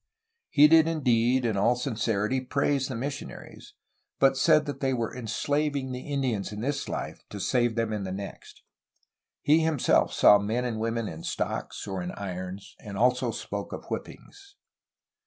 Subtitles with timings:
[0.49, 3.75] He did indeed in all sincerity praise the missionaries,
[4.17, 8.03] but said that they were enslaving the Indians in this life, to save them in
[8.03, 8.63] the next.
[9.43, 13.85] He himself saw men and women in stocks or in irons, and also spoke of
[13.89, 14.55] whippings.